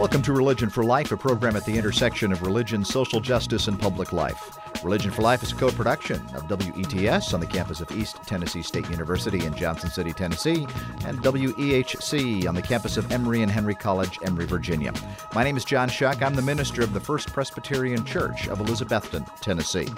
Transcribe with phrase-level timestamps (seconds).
[0.00, 3.78] Welcome to Religion for Life, a program at the intersection of religion, social justice, and
[3.78, 4.56] public life.
[4.82, 8.62] Religion for Life is a co production of WETS on the campus of East Tennessee
[8.62, 10.66] State University in Johnson City, Tennessee,
[11.04, 14.90] and WEHC on the campus of Emory and Henry College, Emory, Virginia.
[15.34, 16.22] My name is John Shuck.
[16.22, 19.88] I'm the minister of the First Presbyterian Church of Elizabethton, Tennessee.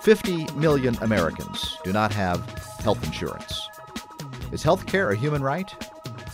[0.00, 2.48] 50 million Americans do not have
[2.82, 3.68] health insurance.
[4.52, 5.70] Is health care a human right?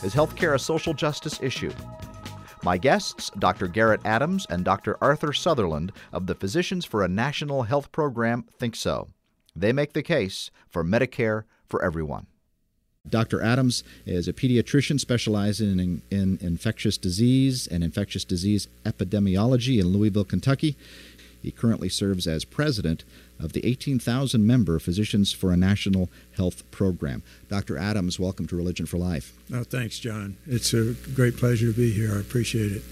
[0.04, 1.72] Is health care a social justice issue?
[2.66, 3.68] My guests, Dr.
[3.68, 4.98] Garrett Adams and Dr.
[5.00, 9.10] Arthur Sutherland of the Physicians for a National Health Program, think so.
[9.54, 12.26] They make the case for Medicare for everyone.
[13.08, 13.40] Dr.
[13.40, 20.24] Adams is a pediatrician specializing in, in, infectious disease and infectious disease epidemiology in Louisville,
[20.24, 20.76] Kentucky.
[21.40, 23.04] He currently serves as president
[23.38, 27.22] of the 18,000 member Physicians for a National Health Program.
[27.48, 27.76] Dr.
[27.78, 29.32] Adams, welcome to Religion for Life.
[29.52, 30.36] Oh, thanks, John.
[30.46, 32.14] It's a great pleasure to be here.
[32.14, 32.82] I appreciate it.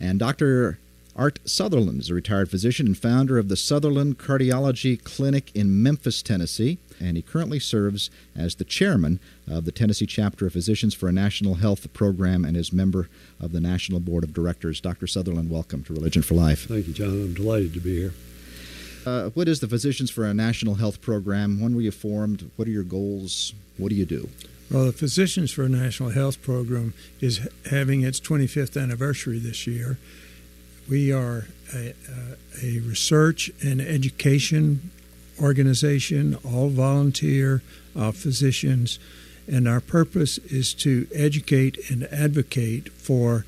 [0.00, 0.78] And Dr.
[1.16, 6.22] Art Sutherland is a retired physician and founder of the Sutherland Cardiology Clinic in Memphis,
[6.22, 11.08] Tennessee, and he currently serves as the chairman of the Tennessee chapter of Physicians for
[11.08, 13.08] a National Health Program and is member
[13.40, 14.80] of the National Board of Directors.
[14.80, 15.08] Dr.
[15.08, 16.68] Sutherland, welcome to Religion for Life.
[16.68, 17.08] Thank you, John.
[17.08, 18.14] I'm delighted to be here.
[19.08, 21.60] Uh, what is the Physicians for a National Health Program?
[21.60, 22.50] When were you formed?
[22.56, 23.54] What are your goals?
[23.78, 24.28] What do you do?
[24.70, 29.98] Well, the Physicians for a National Health Program is having its 25th anniversary this year.
[30.90, 31.94] We are a,
[32.62, 34.90] a research and education
[35.40, 37.62] organization, all volunteer
[37.96, 38.98] uh, physicians,
[39.50, 43.46] and our purpose is to educate and advocate for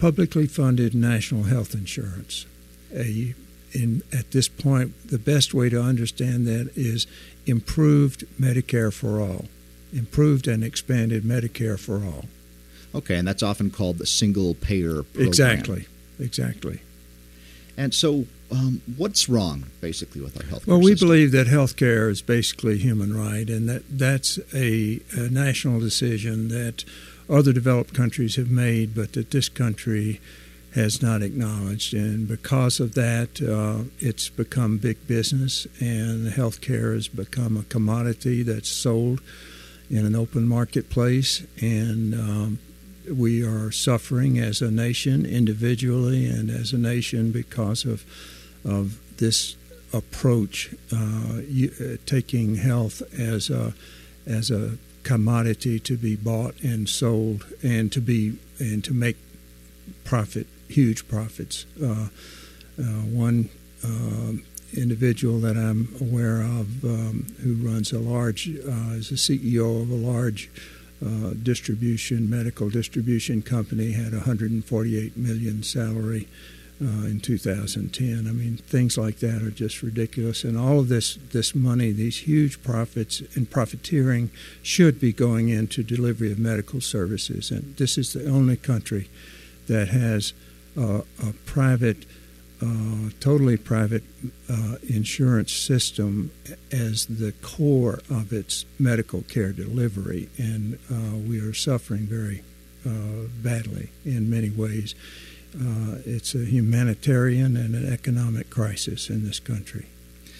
[0.00, 2.46] publicly funded national health insurance.
[2.92, 3.34] A
[3.74, 7.06] in, at this point, the best way to understand that is
[7.46, 9.46] improved Medicare for all,
[9.92, 12.26] improved and expanded Medicare for all.
[12.94, 15.26] Okay, and that's often called the single payer program.
[15.26, 15.86] Exactly,
[16.20, 16.80] exactly.
[17.76, 20.66] And so, um, what's wrong basically with our health?
[20.66, 21.08] Well, we system?
[21.08, 25.80] believe that health care is basically a human right, and that that's a, a national
[25.80, 26.84] decision that
[27.30, 30.20] other developed countries have made, but that this country
[30.74, 31.92] has not acknowledged.
[31.94, 38.42] And because of that, uh, it's become big business, and healthcare has become a commodity
[38.42, 39.20] that's sold
[39.90, 41.46] in an open marketplace.
[41.60, 42.58] And um,
[43.10, 48.04] we are suffering as a nation, individually, and as a nation because of
[48.64, 49.56] of this
[49.92, 53.74] approach, uh, you, uh, taking health as a
[54.24, 59.16] as a commodity to be bought and sold, and to be and to make
[60.04, 61.66] profit huge profits.
[61.82, 62.08] Uh,
[62.78, 63.48] uh, one
[63.84, 64.42] um,
[64.74, 69.90] individual that I'm aware of um, who runs a large, uh, is a CEO of
[69.90, 70.50] a large
[71.04, 76.28] uh, distribution, medical distribution company, had 148 million salary
[76.80, 78.26] uh, in 2010.
[78.26, 80.44] I mean, things like that are just ridiculous.
[80.44, 84.30] And all of this, this money, these huge profits and profiteering,
[84.62, 87.50] should be going into delivery of medical services.
[87.50, 89.08] And this is the only country
[89.66, 92.04] that has uh, a private,
[92.62, 94.02] uh, totally private
[94.48, 96.30] uh, insurance system
[96.70, 102.42] as the core of its medical care delivery, and uh, we are suffering very
[102.86, 104.94] uh, badly in many ways.
[105.54, 109.86] Uh, it's a humanitarian and an economic crisis in this country.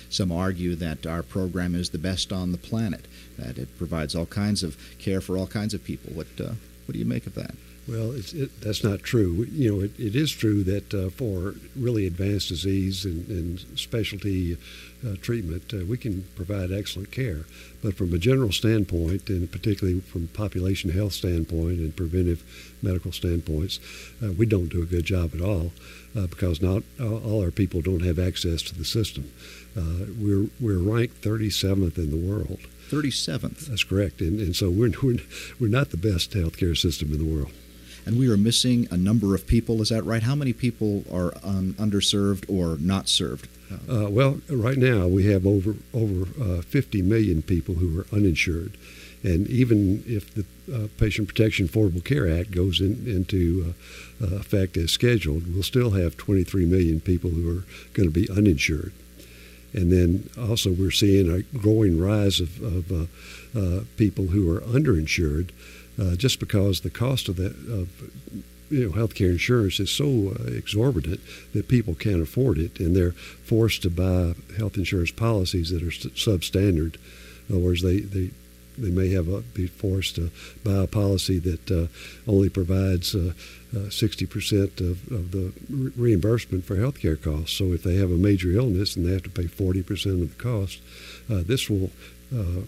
[0.08, 3.06] Some argue that our program is the best on the planet,
[3.38, 6.12] that it provides all kinds of care for all kinds of people.
[6.14, 7.54] What, what do you make of that?
[7.88, 9.44] Well, it, that's not true.
[9.50, 14.56] You know, it, it is true that uh, for really advanced disease and, and specialty
[15.04, 17.40] uh, treatment, uh, we can provide excellent care.
[17.82, 22.44] But from a general standpoint, and particularly from population health standpoint and preventive
[22.82, 23.80] medical standpoints,
[24.22, 25.72] uh, we don't do a good job at all
[26.16, 29.32] uh, because not all our people don't have access to the system.
[29.76, 32.60] Uh, we're we're ranked 37th in the world.
[32.90, 33.66] 37th.
[33.66, 35.16] That's correct, and, and so we're, we're
[35.58, 37.50] we're not the best healthcare system in the world
[38.06, 39.80] and we are missing a number of people.
[39.80, 40.22] Is that right?
[40.22, 43.48] How many people are um, underserved or not served?
[43.88, 48.76] Uh, well, right now we have over over uh, 50 million people who are uninsured,
[49.22, 53.74] and even if the uh, Patient Protection Affordable Care Act goes in, into
[54.20, 58.12] uh, uh, effect as scheduled, we'll still have 23 million people who are going to
[58.12, 58.92] be uninsured.
[59.72, 65.50] And then also we're seeing a growing rise of, of uh, people who are underinsured
[66.02, 67.88] uh, just because the cost of that of
[68.70, 71.20] you know healthcare insurance is so uh, exorbitant
[71.52, 75.86] that people can't afford it, and they're forced to buy health insurance policies that are
[75.86, 76.96] substandard.
[77.48, 78.30] In other words, they they
[78.78, 80.30] they may have a, be forced to
[80.64, 81.86] buy a policy that uh,
[82.30, 83.34] only provides uh,
[83.74, 87.52] uh, 60% of, of the re- reimbursement for health care costs.
[87.52, 90.42] So if they have a major illness and they have to pay 40% of the
[90.42, 90.80] cost,
[91.30, 91.90] uh, this will
[92.34, 92.62] uh,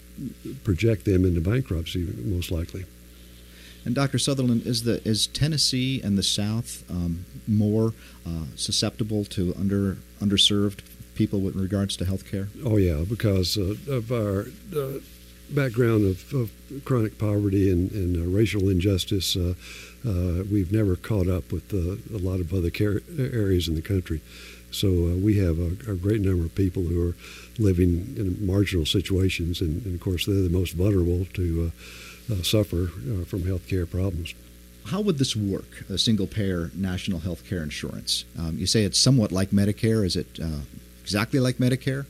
[0.63, 2.85] project them into bankruptcy most likely.
[3.85, 4.17] And Dr.
[4.17, 7.93] Sutherland, is the is Tennessee and the South um, more
[8.25, 10.79] uh, susceptible to under underserved
[11.13, 12.49] people with regards to health care?
[12.63, 14.99] Oh yeah, because uh, of our uh,
[15.49, 16.51] background of, of,
[16.83, 19.53] chronic poverty and, and uh, racial injustice, uh,
[20.05, 22.71] uh, we've never caught up with a lot of other
[23.17, 24.21] areas in the country.
[24.71, 27.15] So we have a, a, great number of people who are
[27.59, 31.71] living in marginal situations, and, and of course they're the most vulnerable to
[32.43, 32.87] suffer
[33.25, 34.33] from health care problems
[34.87, 38.25] how would this work, a single payer national health care insurance?
[38.37, 40.05] Um, you say it's somewhat like Medicare.
[40.05, 40.61] Is it uh,
[41.01, 42.05] exactly like Medicare?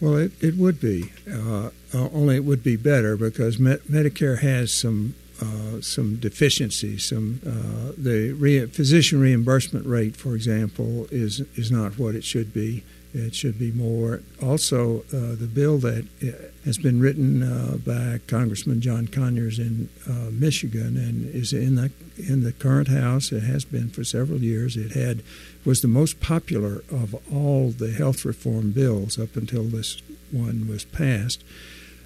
[0.00, 1.12] Well, it, it would be.
[1.30, 7.04] Uh, uh, only it would be better because Medicare has some uh, some deficiencies.
[7.04, 12.52] Some uh, the re- physician reimbursement rate, for example, is is not what it should
[12.52, 12.82] be.
[13.14, 14.20] It should be more.
[14.42, 19.88] Also, uh, the bill that uh, has been written uh, by Congressman John Conyers in
[20.08, 23.32] uh, Michigan and is in the in the current House.
[23.32, 24.76] It has been for several years.
[24.76, 25.22] It had
[25.64, 30.84] was the most popular of all the health reform bills up until this one was
[30.84, 31.42] passed,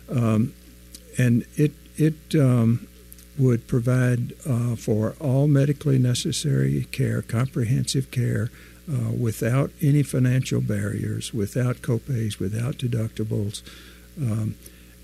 [0.09, 0.55] um,
[1.19, 2.35] and it it.
[2.35, 2.87] Um,
[3.39, 8.51] would provide uh, for all medically necessary care, comprehensive care,
[8.91, 13.63] uh, without any financial barriers, without copays, without deductibles,
[14.21, 14.57] um,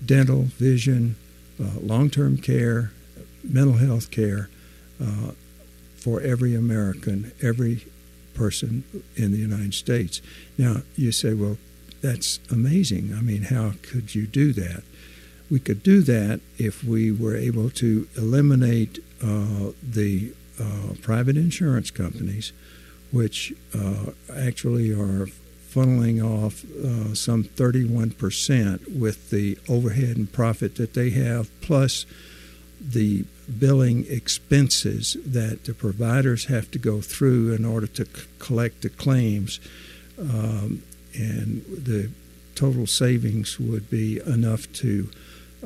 [0.05, 1.15] dental, vision,
[1.61, 2.91] uh, long term care,
[3.43, 4.49] mental health care
[5.01, 5.31] uh,
[5.95, 7.85] for every American, every
[8.33, 8.83] person
[9.15, 10.21] in the United States.
[10.57, 11.57] Now, you say, well,
[12.01, 13.13] that's amazing.
[13.17, 14.83] I mean, how could you do that?
[15.49, 21.89] We could do that if we were able to eliminate uh, the uh, private insurance
[21.89, 22.51] companies
[23.11, 25.27] which uh, actually are
[25.69, 32.05] funneling off uh, some 31% with the overhead and profit that they have, plus
[32.79, 33.25] the
[33.59, 38.89] billing expenses that the providers have to go through in order to c- collect the
[38.89, 39.59] claims.
[40.19, 40.83] Um,
[41.13, 42.09] and the
[42.55, 45.09] total savings would be enough to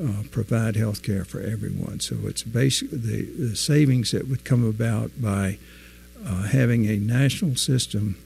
[0.00, 2.00] uh, provide health care for everyone.
[2.00, 5.58] So it's basically the, the savings that would come about by
[6.24, 8.16] uh, having a national system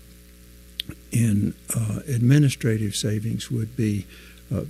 [1.13, 4.07] in uh, administrative savings would be
[4.55, 4.63] uh,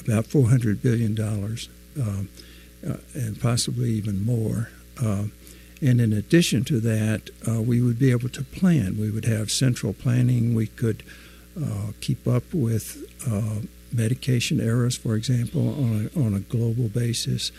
[0.00, 1.20] about $400 billion
[2.00, 2.28] um,
[2.86, 4.70] uh, and possibly even more.
[5.02, 5.24] Uh,
[5.82, 8.98] and in addition to that, uh, we would be able to plan.
[8.98, 10.54] We would have central planning.
[10.54, 11.02] We could
[12.00, 13.04] keep up with
[13.92, 17.52] medication errors, for example, on a, on a global basis.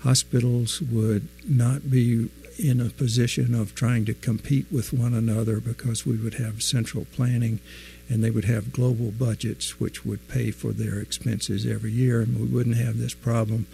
[0.00, 2.28] hospitals would not be
[2.58, 7.06] in a position of trying to compete with one another because we would have central
[7.12, 7.60] planning
[8.08, 12.38] and they would have global budgets which would pay for their expenses every year, and
[12.38, 13.66] we wouldn't have this problem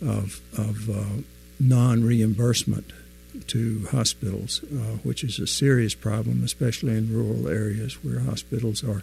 [0.00, 1.22] of, of uh,
[1.58, 2.92] non reimbursement
[3.48, 9.02] to hospitals, uh, which is a serious problem, especially in rural areas where hospitals are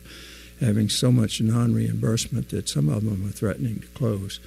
[0.62, 4.40] having so much non reimbursement that some of them are threatening to close.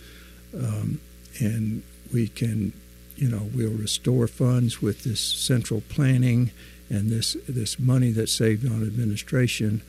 [0.57, 1.01] Um,
[1.39, 1.83] and
[2.13, 2.73] we can
[3.17, 6.51] you know, we'll restore funds with this central planning
[6.91, 9.83] and this this money that's saved on administration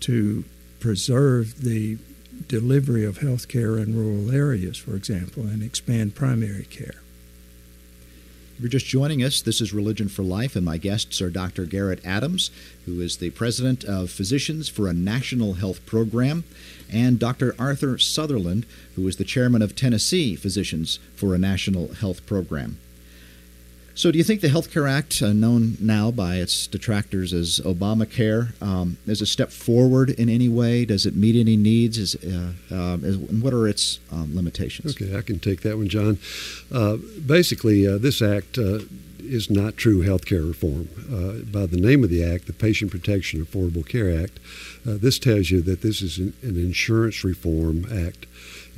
[0.00, 0.44] to
[0.80, 1.98] preserve the
[2.46, 7.02] delivery of health care in rural areas, for example, and expand primary care.
[8.58, 11.64] If you're just joining us, this is Religion for Life, and my guests are Dr.
[11.64, 12.50] Garrett Adams,
[12.86, 16.42] who is the president of Physicians for a National Health Program,
[16.90, 17.54] and Dr.
[17.56, 22.78] Arthur Sutherland, who is the chairman of Tennessee Physicians for a National Health Program.
[23.98, 27.58] So, do you think the Health Care Act, uh, known now by its detractors as
[27.64, 30.84] Obamacare, um, is a step forward in any way?
[30.84, 31.98] Does it meet any needs?
[31.98, 34.94] Is, uh, uh, is and what are its um, limitations?
[34.94, 36.18] Okay, I can take that one, John.
[36.70, 38.82] Uh, basically, uh, this act uh,
[39.18, 40.88] is not true health care reform.
[41.50, 44.38] by the name of the act, the Patient Protection Affordable Care Act,
[44.84, 48.26] this tells you that this is an, an insurance reform act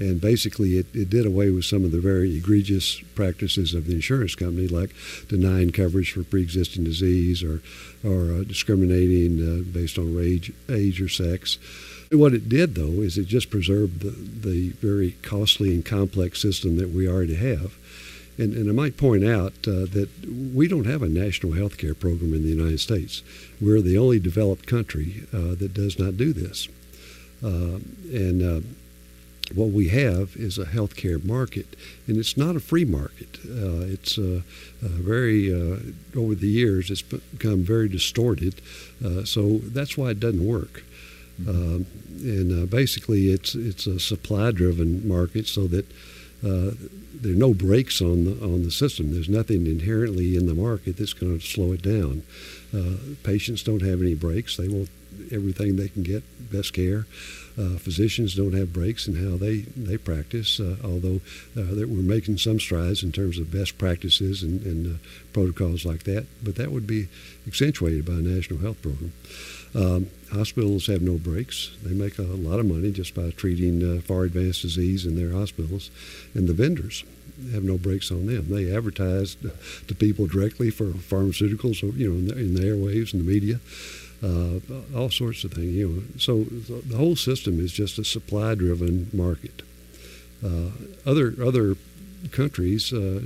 [0.00, 3.94] and basically it, it did away with some of the very egregious practices of the
[3.94, 4.94] insurance company, like
[5.28, 7.62] denying coverage for pre-existing disease or
[8.02, 11.58] or uh, discriminating uh, based on age, age or sex.
[12.10, 16.76] What it did, though, is it just preserved the, the very costly and complex system
[16.78, 17.76] that we already have.
[18.38, 20.08] And, and I might point out uh, that
[20.54, 23.22] we don't have a national health care program in the United States.
[23.60, 26.68] We're the only developed country uh, that does not do this.
[27.44, 27.78] Uh,
[28.10, 28.64] and
[29.54, 31.66] what we have is a healthcare market,
[32.06, 33.38] and it's not a free market.
[33.44, 34.42] Uh, it's uh,
[34.82, 35.78] uh, very uh,
[36.16, 38.60] over the years it's become very distorted,
[39.04, 40.84] uh, so that's why it doesn't work.
[41.40, 41.50] Mm-hmm.
[41.50, 41.86] Um,
[42.22, 45.86] and uh, basically, it's it's a supply-driven market, so that
[46.42, 49.12] there are no brakes on the on the system.
[49.12, 52.22] There's nothing inherently in the market that's going to slow it down.
[53.22, 54.56] patients don't have any brakes.
[54.56, 54.90] they want
[55.32, 57.06] everything they can get, best care.
[57.60, 61.20] Uh, physicians don't have brakes in how they, they practice, uh, although
[61.56, 64.98] uh, we're making some strides in terms of best practices and, and uh,
[65.34, 66.26] protocols like that.
[66.42, 67.08] But that would be
[67.46, 69.12] accentuated by a national health program.
[69.74, 71.70] Um, hospitals have no brakes.
[71.82, 75.36] They make a lot of money just by treating uh, far advanced disease in their
[75.36, 75.90] hospitals.
[76.34, 77.04] And the vendors
[77.52, 78.46] have no brakes on them.
[78.48, 79.36] They advertise
[79.86, 83.60] to people directly for pharmaceuticals, you know, in the, in the airwaves and the media
[84.22, 84.60] uh,
[84.96, 85.72] all sorts of things.
[85.74, 89.62] You know, so the whole system is just a supply-driven market.
[90.44, 90.70] Uh,
[91.06, 91.76] other other
[92.30, 93.20] countries, uh,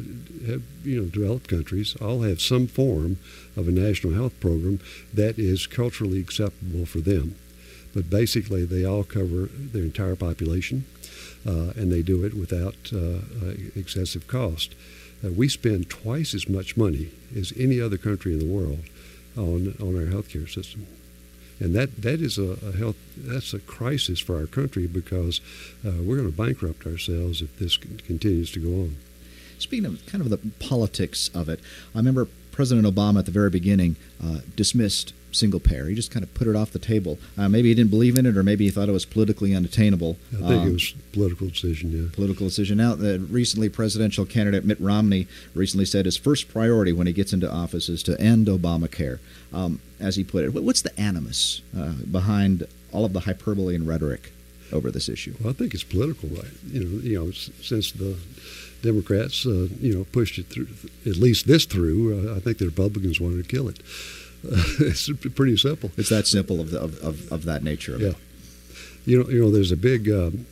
[0.47, 3.19] have, you know, developed countries, all have some form
[3.57, 4.79] of a national health program
[5.13, 7.35] that is culturally acceptable for them.
[7.93, 10.85] But basically, they all cover their entire population,
[11.47, 14.75] uh, and they do it without uh, uh, excessive cost.
[15.23, 18.85] we spend twice as much money as any other country in the world
[19.37, 20.87] on on our healthcare system.
[21.61, 25.41] And that, that is a, a health that's a crisis for our country because
[25.87, 28.97] uh, we're going to bankrupt ourselves if this continues to go on.
[29.59, 31.61] Speaking of kind of the politics of it,
[31.95, 35.87] I remember President Obama at the very beginning uh, dismissed single payer.
[35.87, 37.19] He just kind of put it off the table.
[37.37, 40.17] Uh, maybe he didn't believe in it, or maybe he thought it was politically unattainable.
[40.33, 41.91] I think um, it was political decision.
[41.91, 42.79] Yeah, political decision.
[42.79, 47.33] Now, uh, recently, presidential candidate Mitt Romney recently said his first priority when he gets
[47.33, 49.19] into office is to end Obamacare,
[49.53, 50.55] um, as he put it.
[50.55, 54.31] What's the animus uh, behind all of the hyperbole and rhetoric
[54.73, 55.35] over this issue?
[55.41, 56.55] Well, I think it's political, right?
[56.69, 58.17] You know, you know, since the
[58.85, 60.69] Democrats, uh, you know, pushed it through,
[61.07, 62.31] at least this through.
[62.31, 63.81] Uh, I think the Republicans wanted to kill it.
[64.45, 65.91] it's pretty simple.
[65.97, 67.95] It's that simple of, the, of, of, of, that nature.
[67.95, 68.09] Of yeah.
[68.09, 68.17] It.
[69.07, 70.47] You know, you know, there's a big, um,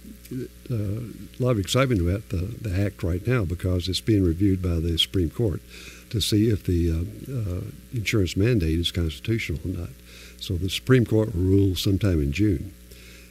[0.70, 4.80] uh, lot of excitement about the, the act right now because it's being reviewed by
[4.80, 5.60] the Supreme Court
[6.08, 7.60] to see if the uh, uh,
[7.92, 9.90] insurance mandate is constitutional or not.
[10.38, 12.72] So the Supreme Court will rule sometime in June,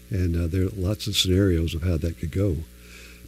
[0.09, 2.57] and uh, there are lots of scenarios of how that could go.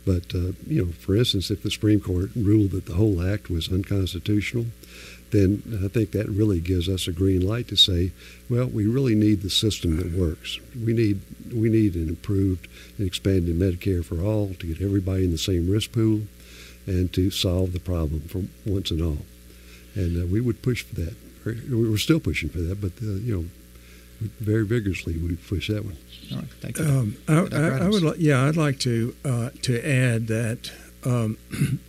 [0.05, 3.50] But uh, you know, for instance, if the Supreme Court ruled that the whole act
[3.50, 4.65] was unconstitutional,
[5.31, 8.12] then I think that really gives us a green light to say,
[8.50, 10.60] well, we really need the system that works.
[10.75, 11.22] We need
[11.53, 12.67] we need an improved
[12.98, 16.22] and expanded Medicare for all to get everybody in the same risk pool,
[16.86, 19.25] and to solve the problem for once and all.
[19.95, 21.15] And uh, we would push for that.
[21.45, 23.45] We're still pushing for that, but uh, you know,
[24.39, 25.98] very vigorously we push that one.
[26.32, 26.86] All right, thank you.
[26.86, 30.72] Um, I, I, I, would, yeah, I'd like to uh, to add that
[31.06, 31.38] um,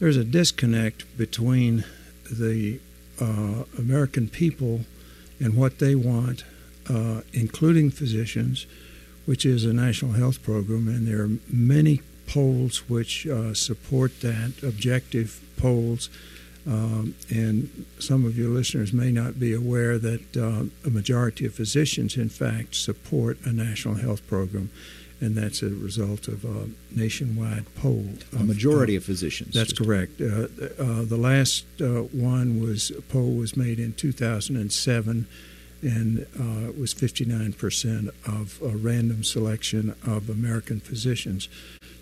[0.00, 1.84] there's a disconnect between
[2.30, 2.80] the
[3.20, 4.80] uh, American people
[5.40, 6.44] and what they want,
[6.88, 8.66] uh, including physicians,
[9.26, 14.54] which is a national health program, and there are many polls which uh, support that,
[14.62, 16.08] objective polls.
[16.66, 21.54] Um, and some of your listeners may not be aware that uh, a majority of
[21.54, 24.70] physicians, in fact, support a national health program
[25.20, 28.06] and that's a result of a nationwide poll.
[28.38, 29.54] A majority of physicians.
[29.54, 30.20] That's correct.
[30.20, 35.26] Uh, uh, the last uh, one was a poll was made in 2007,
[35.82, 41.48] and uh, it was 59 percent of a random selection of American physicians.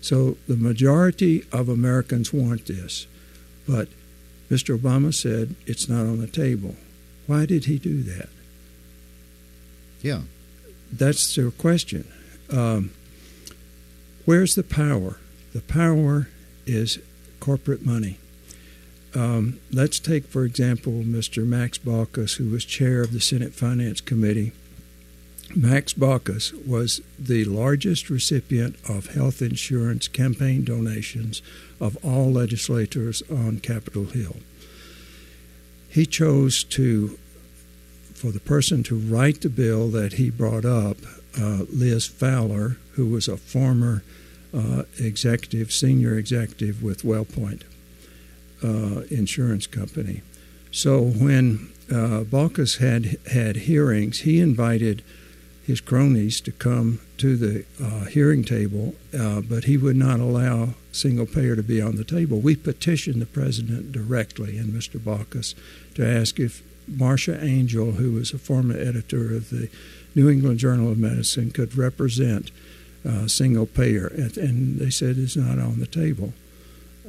[0.01, 3.07] So the majority of Americans want this,
[3.67, 3.87] but
[4.53, 4.77] Mr.
[4.77, 6.75] Obama said it's not on the table.
[7.25, 8.29] Why did he do that?
[10.03, 10.21] Yeah.
[10.91, 12.07] That's the question.
[12.51, 12.91] Um,
[14.25, 15.17] Where's the power?
[15.53, 16.29] The power
[16.67, 16.99] is
[17.39, 18.19] corporate money.
[19.15, 21.45] Um, let's take, for example, Mr.
[21.45, 24.53] Max Baucus, who was chair of the Senate Finance Committee.
[25.55, 31.41] Max Baucus was the largest recipient of health insurance campaign donations
[31.79, 34.37] of all legislators on Capitol Hill.
[35.89, 37.19] He chose to,
[38.13, 40.97] for the person to write the bill that he brought up,
[41.39, 44.03] uh, Liz Fowler, who was a former
[44.55, 47.61] uh, executive, senior executive with WellPoint
[48.63, 50.21] uh, Insurance Company.
[50.71, 55.03] So when uh, Baucus had had hearings, he invited
[55.65, 60.69] his cronies to come to the uh, hearing table, uh, but he would not allow
[60.91, 62.39] single payer to be on the table.
[62.39, 64.99] We petitioned the president directly and Mr.
[64.99, 65.55] Baucus
[65.95, 69.69] to ask if Marcia Angell, who was a former editor of the
[70.15, 72.51] New England Journal of Medicine, could represent
[73.07, 76.33] uh, single payer, and they said it's not on the table.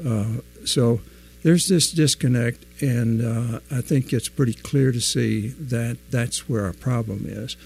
[0.04, 1.00] Uh, so
[1.42, 6.64] there's this disconnect, and uh, I think it's pretty clear to see that that's where
[6.64, 7.56] our problem is.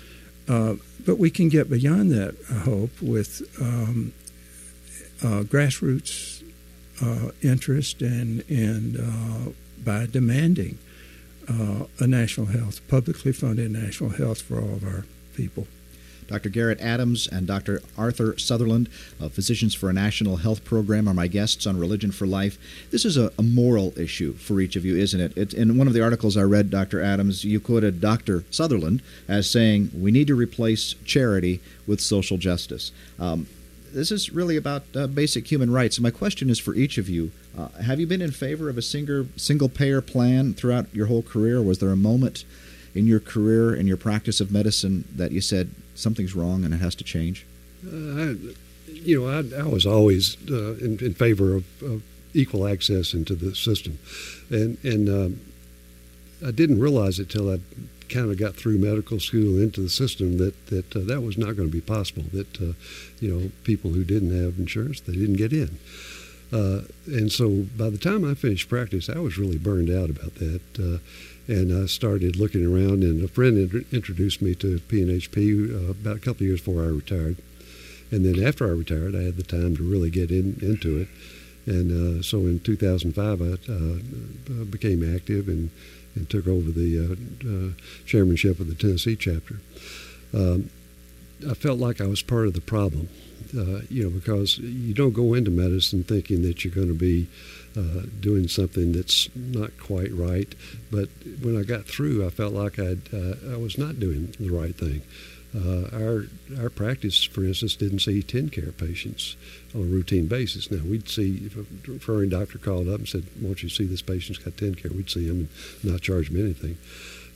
[0.49, 0.75] Uh,
[1.05, 4.13] but we can get beyond that, I hope, with um,
[5.23, 6.43] uh, grassroots
[7.03, 10.79] uh, interest and and by demanding
[12.01, 15.67] a national health, publicly funded national health for all of our people.
[16.29, 16.51] Dr.
[16.51, 17.83] Garrett Adams and Dr.
[17.97, 22.27] Arthur Sutherland of Physicians for a National Health Program are my guests on Religion for
[22.27, 22.59] Life.
[22.91, 25.37] This is a, a moral issue for each of you, isn't it?
[25.37, 25.55] it?
[25.55, 27.03] In one of the articles I read, Dr.
[27.03, 28.45] Adams, you quoted Dr.
[28.51, 32.93] Sutherland as saying, We need to replace charity with social justice.
[33.19, 33.47] Um,
[33.93, 35.99] this is really about uh, basic human rights.
[35.99, 38.83] my question is for each of you uh, Have you been in favor of a
[38.83, 41.63] single, single payer plan throughout your whole career?
[41.63, 42.45] Was there a moment
[42.99, 46.79] in your career, in your practice of medicine, that you said, something's wrong and it
[46.79, 47.47] has to change?
[47.87, 48.37] Uh, I,
[48.87, 52.03] you know, I, I was always uh, in, in, favor of, of,
[52.35, 53.99] equal access into the system,
[54.51, 55.41] and and um,
[56.47, 57.59] I didn't realize it till I
[58.09, 61.57] kind of got through medical school into the system that that uh, that was not
[61.57, 62.25] going to be possible.
[62.33, 62.73] That uh,
[63.21, 65.79] you know, people who didn't have insurance they didn't get in.
[66.53, 70.35] Uh, and so by the time I finished practice, I was really burned out about
[70.37, 70.61] that.
[70.79, 70.99] Uh,
[71.47, 76.21] and I started looking around, and a friend introduced me to PNHP uh, about a
[76.21, 77.37] couple years before I retired.
[78.11, 81.09] And then after I retired, I had the time to really get in, into it.
[81.67, 85.71] And uh, so in 2005, I uh, became active and,
[86.15, 87.75] and took over the
[88.07, 89.57] chairmanship of the Tennessee chapter.
[90.33, 90.71] Um,
[91.49, 93.09] I felt like I was part of the problem,
[93.57, 97.29] uh, you know, because you don't go into medicine thinking that you're going to be
[97.77, 100.53] uh, doing something that's not quite right.
[100.91, 101.09] But
[101.43, 104.75] when I got through, I felt like i uh, I was not doing the right
[104.75, 105.03] thing.
[105.55, 106.27] Uh, our
[106.61, 109.37] our practice, for instance, didn't see TennCare patients
[109.75, 110.71] on a routine basis.
[110.71, 113.87] Now we'd see if a referring doctor called up and said, "Why don't you see
[113.87, 115.49] this patient's got TennCare?" We'd see him
[115.83, 116.77] and not charge him anything.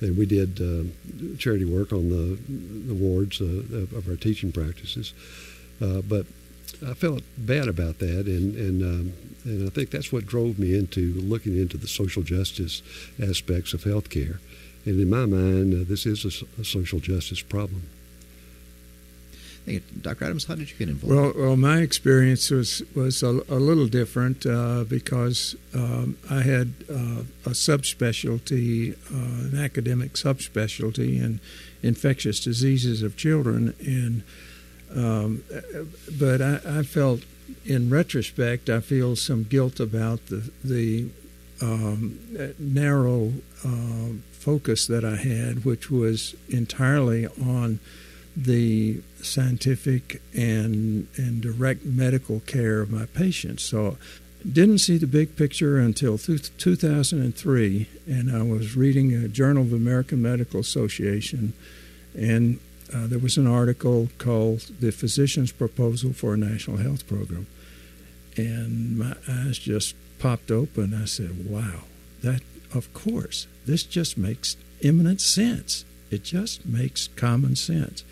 [0.03, 2.37] And we did uh, charity work on the
[2.89, 5.15] the wards uh, of, of, our teaching practices,
[5.81, 6.27] uh, but
[6.87, 9.13] I felt bad about that, and and um,
[9.45, 12.83] and I think that's what drove me into looking into the social justice
[13.23, 14.39] aspects of healthcare.
[14.85, 17.83] And in my mind, uh, this is a, a, social justice problem.
[20.01, 20.25] Dr.
[20.25, 21.15] Adams, how did you get involved?
[21.15, 26.75] Well, well my experience was was a, a little different uh, because um, I had
[26.91, 31.41] uh, a subspecialty, uh, an academic subspecialty in
[31.83, 34.23] infectious diseases of children, and
[34.95, 35.45] um,
[36.19, 37.21] but I, I felt
[37.65, 41.09] in retrospect, I feel some guilt about the the
[41.61, 42.19] um,
[42.59, 43.33] narrow
[43.65, 47.79] uh, focus that I had, which was entirely on
[48.37, 53.63] the scientific and and direct medical care of my patients.
[53.63, 53.99] So
[54.51, 60.21] didn't see the big picture until 2003, and I was reading a Journal of American
[60.21, 61.53] Medical Association,
[62.15, 62.59] and
[62.95, 67.47] uh, there was an article called The Physician's Proposal for a National Health Program.
[68.37, 70.93] And my eyes just popped open.
[70.95, 71.85] I said, wow,
[72.23, 72.43] that,
[72.75, 75.85] of course, this just makes eminent sense.
[76.13, 78.05] It just makes common sense.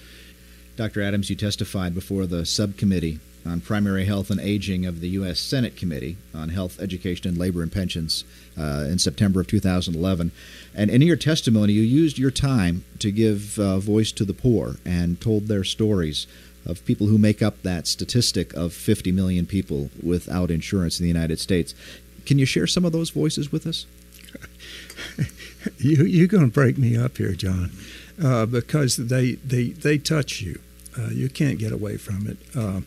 [0.76, 1.02] Dr.
[1.02, 5.38] Adams, you testified before the subcommittee on primary health and aging of the U.S.
[5.38, 8.24] Senate Committee on Health, Education, and Labor and Pensions
[8.58, 10.32] uh, in September of 2011.
[10.74, 14.76] And in your testimony, you used your time to give uh, voice to the poor
[14.86, 16.26] and told their stories
[16.64, 21.12] of people who make up that statistic of 50 million people without insurance in the
[21.12, 21.74] United States.
[22.24, 23.84] Can you share some of those voices with us?
[25.78, 27.70] you, you're going to break me up here, John,
[28.22, 30.60] uh, because they, they, they touch you.
[30.98, 32.38] Uh, you can't get away from it.
[32.56, 32.80] Uh,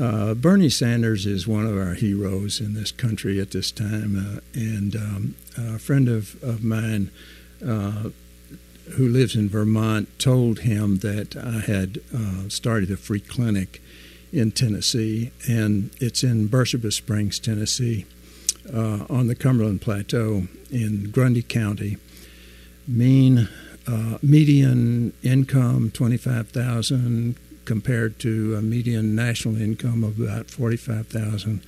[0.00, 4.40] uh, Bernie Sanders is one of our heroes in this country at this time, uh,
[4.54, 7.10] and um, a friend of, of mine
[7.66, 8.10] uh,
[8.92, 12.00] who lives in Vermont told him that I had
[12.50, 13.82] started a free clinic
[14.32, 18.06] in Tennessee, and it's in Beersheba Springs, Tennessee,
[18.72, 21.96] uh, on the Cumberland Plateau in Grundy County.
[22.86, 23.48] Mean
[23.86, 27.36] uh, median income twenty five thousand
[27.68, 31.60] compared to a median national income of about 45,000.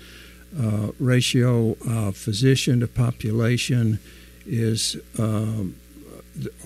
[0.58, 3.98] Uh, ratio of physician to population
[4.46, 5.64] is, uh,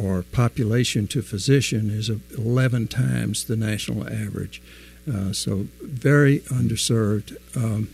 [0.01, 4.63] or population to physician is 11 times the national average.
[5.13, 7.37] Uh, so very underserved.
[7.57, 7.89] Um,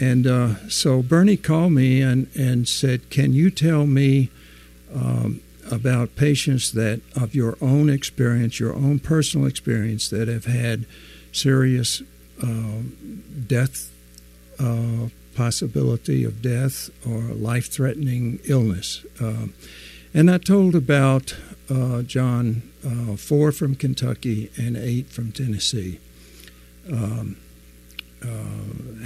[0.00, 4.30] and uh, so Bernie called me and, and said, Can you tell me
[4.94, 10.86] um, about patients that, of your own experience, your own personal experience, that have had
[11.32, 12.02] serious
[12.42, 12.80] uh,
[13.46, 13.90] death
[14.58, 19.04] uh, possibility of death or life threatening illness.
[19.20, 19.48] Uh,
[20.12, 21.36] and I told about
[21.68, 25.98] uh, John, uh, four from Kentucky and eight from Tennessee.
[26.90, 27.36] Um,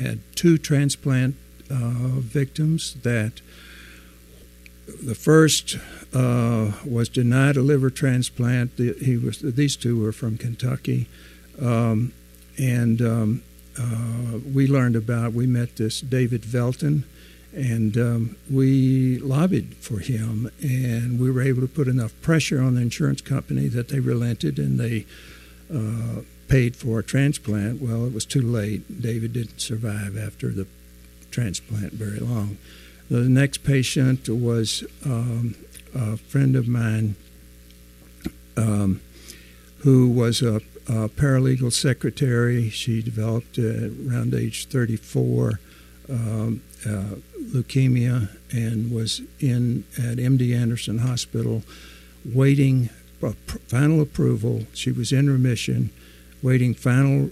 [0.01, 1.37] had two transplant
[1.71, 3.41] uh, victims that
[5.03, 5.77] the first
[6.15, 8.73] uh, was denied a liver transplant.
[8.79, 11.07] He was these two were from Kentucky,
[11.61, 12.13] um,
[12.57, 13.43] and um,
[13.79, 15.35] uh, we learned about.
[15.35, 17.05] We met this David Velton,
[17.55, 22.75] and um, we lobbied for him, and we were able to put enough pressure on
[22.75, 25.05] the insurance company that they relented and they
[25.73, 27.81] uh, paid for a transplant.
[27.81, 29.01] Well, it was too late.
[29.01, 30.67] David didn't survive after the
[31.31, 32.59] transplant very long.
[33.11, 35.55] The next patient was um,
[35.95, 37.17] a friend of mine
[38.57, 39.01] um,
[39.79, 40.57] who was a,
[40.87, 42.69] a, paralegal secretary.
[42.69, 45.61] She developed uh, around age 34
[46.11, 51.63] um, uh, leukemia and was in at MD Anderson Hospital
[52.25, 53.33] waiting for
[53.69, 54.67] final approval.
[54.75, 55.91] She was in remission,
[56.43, 57.31] waiting final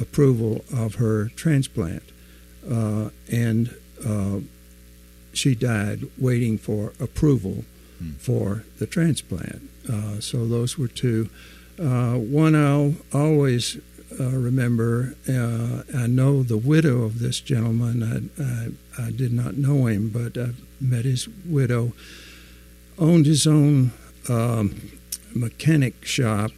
[0.00, 2.02] approval of her transplant.
[2.68, 3.74] Uh, and
[4.06, 4.40] uh,
[5.32, 7.64] she died waiting for approval
[7.98, 8.12] hmm.
[8.12, 9.68] for the transplant.
[9.90, 11.28] Uh, so those were two.
[11.78, 13.78] Uh, one I'll always
[14.18, 15.14] uh, remember.
[15.28, 18.30] Uh, I know the widow of this gentleman.
[18.38, 21.92] I, I, I, did not know him, but I met his widow.
[22.98, 23.92] Owned his own
[24.28, 24.98] um,
[25.34, 26.52] mechanic shop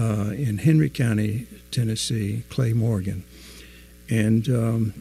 [0.00, 3.24] uh, in Henry County, Tennessee, Clay Morgan,
[4.08, 4.94] and um,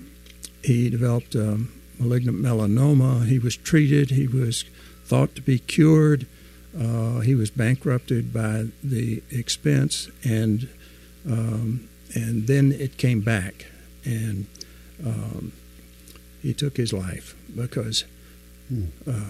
[0.63, 1.59] he developed a
[1.97, 3.25] malignant melanoma.
[3.25, 4.11] He was treated.
[4.11, 4.65] He was
[5.05, 6.27] thought to be cured.
[6.77, 10.69] Uh, he was bankrupted by the expense and
[11.27, 13.67] um, and then it came back,
[14.03, 14.47] and
[15.05, 15.51] um,
[16.41, 18.05] he took his life because
[19.07, 19.29] uh,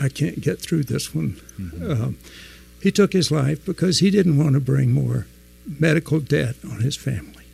[0.00, 1.40] I can't get through this one.
[1.58, 1.90] Mm-hmm.
[1.90, 2.10] Uh,
[2.84, 5.26] he took his life because he didn't want to bring more
[5.80, 7.44] medical debt on his family,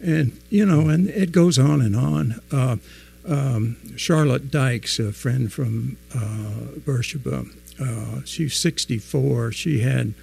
[0.00, 2.40] and you know, and it goes on and on.
[2.50, 2.76] Uh,
[3.24, 7.44] um, Charlotte Dykes, a friend from uh, Beersheba,
[7.80, 9.52] uh, she's 64.
[9.52, 10.14] She had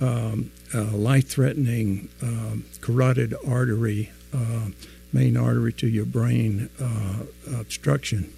[0.00, 4.70] um, life threatening um, carotid artery, uh,
[5.12, 7.22] main artery to your brain uh,
[7.56, 8.32] obstruction.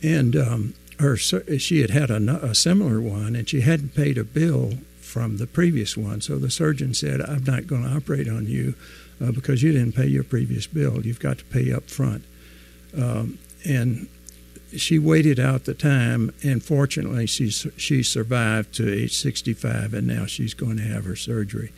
[0.00, 4.24] And um, her, she had had a, a, similar one, and she hadn't paid a
[4.24, 6.20] bill from the previous one.
[6.20, 8.74] So the surgeon said, I'm not going to operate on you
[9.22, 11.04] uh, because you didn't pay your previous bill.
[11.04, 12.24] You've got to pay up front.
[12.96, 14.08] Um, and
[14.76, 20.26] she waited out the time, and fortunately, she she survived to age 65, and now
[20.26, 21.72] she's going to have her surgery.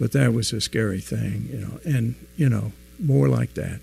[0.00, 3.80] But that was a scary thing, you know, and you know, more like that.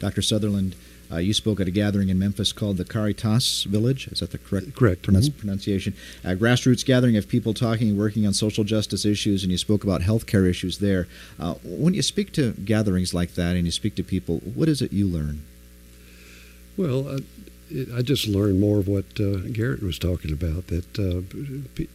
[0.00, 0.22] Dr.
[0.22, 0.74] Sutherland,
[1.12, 4.08] uh, you spoke at a gathering in Memphis called the Caritas Village.
[4.08, 5.02] Is that the correct, correct.
[5.02, 5.38] mm-hmm.
[5.38, 5.94] pronunciation?
[6.24, 9.84] A grassroots gathering of people talking and working on social justice issues, and you spoke
[9.84, 11.06] about healthcare issues there.
[11.38, 14.82] Uh, when you speak to gatherings like that and you speak to people, what is
[14.82, 15.42] it you learn?
[16.76, 17.18] Well, I,
[17.96, 20.68] I just learned more of what uh, Garrett was talking about.
[20.68, 21.22] That, uh,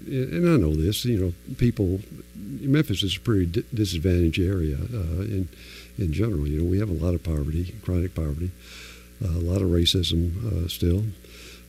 [0.05, 1.05] and I know this.
[1.05, 2.01] You know, people.
[2.35, 5.47] Memphis is a pretty disadvantaged area uh, in
[5.97, 6.47] in general.
[6.47, 8.90] You know, we have a lot of poverty, chronic poverty, uh,
[9.23, 11.03] a lot of racism uh, still,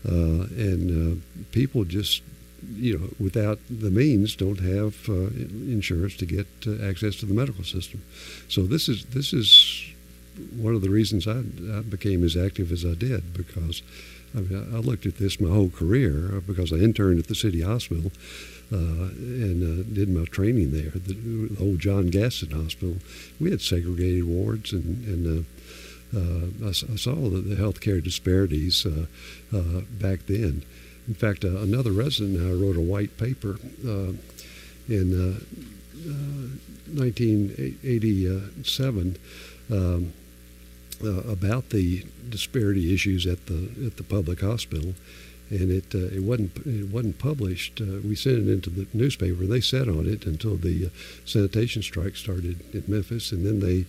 [0.08, 2.22] uh, and people just
[2.76, 5.30] you know, without the means, don't have uh,
[5.72, 8.02] insurance to get uh, access to the medical system.
[8.48, 9.92] So this is this is
[10.56, 13.82] one of the reasons I, I, became as active as I did because
[14.34, 17.34] I, mean, I, looked at this my whole career uh, because I interned at the
[17.34, 18.12] city hospital
[18.72, 20.90] uh, and uh, did my training there.
[20.90, 22.96] The, old John Gaston Hospital,
[23.38, 25.44] we had segregated wards and, and uh, uh
[26.14, 29.07] I, I, saw the, the healthcare disparities uh,
[29.90, 30.62] back then.
[31.09, 33.57] In fact, another resident and I wrote a white paper
[34.88, 35.40] in
[36.94, 39.16] 1987.
[39.70, 40.12] Um,
[41.05, 44.94] uh, about the disparity issues at the at the public hospital,
[45.51, 47.81] and it uh, it wasn't it wasn't published.
[47.81, 49.44] Uh, we sent it into the newspaper.
[49.44, 50.88] They sat on it until the uh,
[51.25, 53.85] sanitation strike started in Memphis, and then they uh,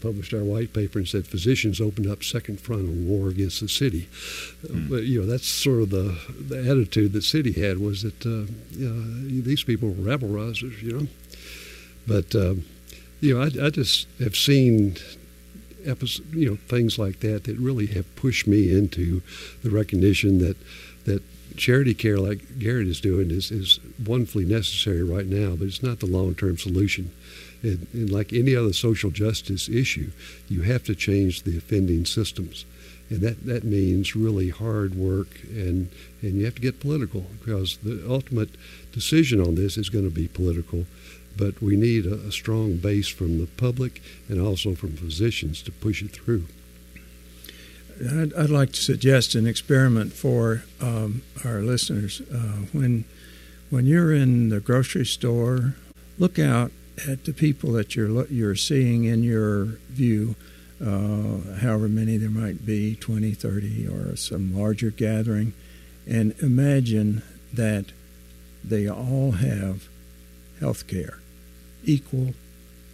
[0.00, 3.68] published our white paper and said physicians opened up second front of war against the
[3.68, 4.08] city.
[4.66, 4.88] Mm.
[4.88, 6.18] but you know that's sort of the
[6.48, 11.06] the attitude that city had was that uh, these people were rabble rousers, you know.
[12.06, 12.64] But um,
[13.20, 14.96] you know, I, I just have seen
[15.84, 19.22] episode, you know, things like that that really have pushed me into
[19.62, 20.56] the recognition that
[21.04, 21.22] that
[21.56, 26.00] charity care like Garrett is doing is, is wonderfully necessary right now, but it's not
[26.00, 27.12] the long term solution.
[27.62, 30.10] And, and like any other social justice issue,
[30.48, 32.64] you have to change the offending systems.
[33.08, 35.90] And that, that means really hard work and,
[36.22, 38.50] and you have to get political because the ultimate
[38.90, 40.86] decision on this is going to be political.
[41.36, 45.72] But we need a, a strong base from the public and also from physicians to
[45.72, 46.46] push it through.
[48.00, 52.22] I'd, I'd like to suggest an experiment for um, our listeners.
[52.32, 53.04] Uh, when
[53.70, 55.74] when you're in the grocery store,
[56.18, 56.72] look out
[57.08, 60.34] at the people that you're you're seeing in your view,
[60.80, 65.52] uh, however many there might be, 20, 30, or some larger gathering,
[66.06, 67.86] and imagine that
[68.64, 69.88] they all have
[70.60, 71.18] health care,
[71.84, 72.34] equal,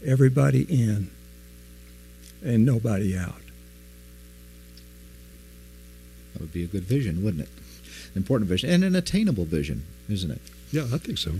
[0.05, 1.11] everybody in,
[2.45, 3.43] and nobody out.
[6.33, 7.49] That would be a good vision, wouldn't it?
[8.15, 10.41] An important vision and an attainable vision, isn't it?
[10.71, 11.33] Yeah, I think so.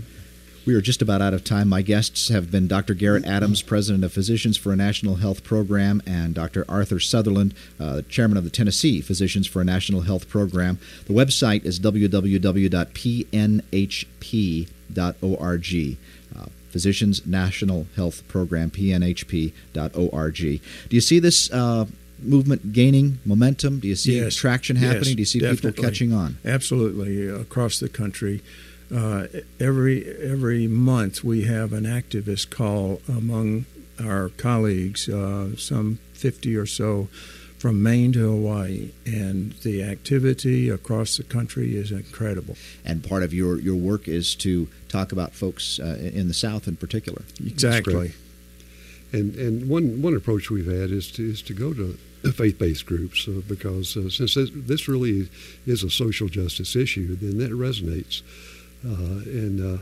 [0.69, 1.67] We are just about out of time.
[1.67, 2.93] My guests have been Dr.
[2.93, 6.63] Garrett Adams, President of Physicians for a National Health Program, and Dr.
[6.69, 10.77] Arthur Sutherland, uh, Chairman of the Tennessee Physicians for a National Health Program.
[11.07, 12.37] The website is www.pnhp.org.
[16.37, 20.35] Uh, Physicians National Health Program, pnhp.org.
[20.37, 20.59] Do
[20.95, 21.87] you see this uh,
[22.21, 23.79] movement gaining momentum?
[23.79, 24.35] Do you see yes.
[24.35, 25.05] traction happening?
[25.05, 25.71] Yes, Do you see definitely.
[25.71, 26.37] people catching on?
[26.45, 28.43] Absolutely, across the country.
[28.93, 29.27] Uh,
[29.59, 33.65] every every month we have an activist call among
[34.01, 37.07] our colleagues, uh, some 50 or so
[37.59, 42.55] from Maine to Hawaii, and the activity across the country is incredible.
[42.85, 46.67] And part of your, your work is to talk about folks uh, in the South
[46.67, 47.23] in particular.
[47.45, 48.13] Exactly.
[49.11, 51.97] And and one one approach we've had is to is to go to
[52.31, 55.29] faith-based groups uh, because uh, since this, this really
[55.65, 58.21] is a social justice issue, then that resonates.
[58.85, 59.81] Uh, and uh,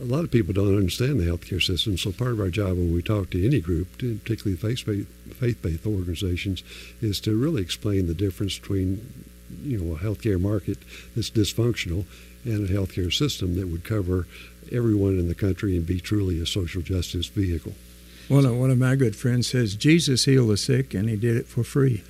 [0.00, 1.98] a lot of people don't understand the healthcare system.
[1.98, 6.62] So part of our job when we talk to any group, particularly faith-based organizations,
[7.00, 9.24] is to really explain the difference between
[9.62, 10.78] you know a healthcare market
[11.14, 12.06] that's dysfunctional
[12.44, 14.26] and a healthcare system that would cover
[14.70, 17.74] everyone in the country and be truly a social justice vehicle.
[18.28, 21.36] One of, one of my good friends says Jesus healed the sick and he did
[21.36, 22.02] it for free.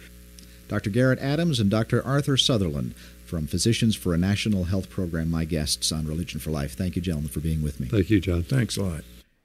[0.68, 0.90] Dr.
[0.90, 2.05] Garrett Adams and Dr.
[2.07, 2.94] Arthur Sutherland
[3.32, 6.74] from Physicians for a National Health Program, my guests on Religion for Life.
[6.74, 7.88] Thank you, gentlemen, for being with me.
[7.88, 8.42] Thank you, John.
[8.42, 9.04] Thanks a lot.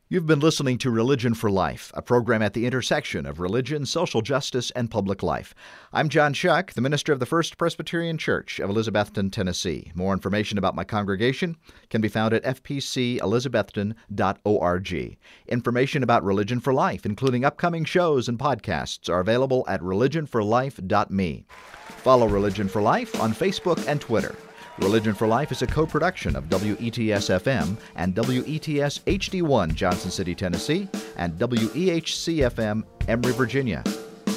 [0.09, 4.21] You've been listening to Religion for Life, a program at the intersection of religion, social
[4.21, 5.55] justice, and public life.
[5.93, 9.93] I'm John Shuck, the minister of the First Presbyterian Church of Elizabethton, Tennessee.
[9.95, 11.55] More information about my congregation
[11.89, 15.17] can be found at fpcelizabethton.org.
[15.47, 21.45] Information about Religion for Life, including upcoming shows and podcasts, are available at religionforlife.me.
[21.87, 24.35] Follow Religion for Life on Facebook and Twitter.
[24.79, 30.35] Religion for Life is a co production of WETS FM and WETS HD1 Johnson City,
[30.35, 33.83] Tennessee, and WEHC FM Emory, Virginia.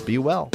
[0.07, 0.51] Be well.